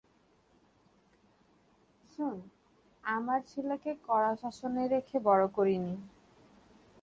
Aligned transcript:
শুন 2.11 2.35
আমার 3.03 3.39
ছেলেকে 3.47 3.91
কড়া 4.07 4.33
শাসন 4.41 4.73
রেখে 4.93 5.17
বড় 5.27 5.43
করিনি। 5.55 5.95